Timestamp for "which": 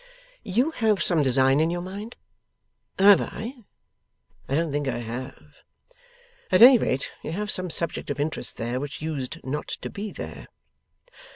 8.79-9.03